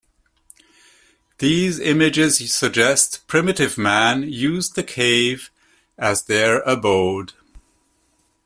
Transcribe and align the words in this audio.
These 1.37 1.77
images 1.79 2.37
suggest 2.51 3.21
primitive 3.27 3.77
man 3.77 4.23
used 4.23 4.73
the 4.73 4.81
cave 4.81 5.51
as 5.95 6.23
their 6.23 6.61
abode. 6.61 7.33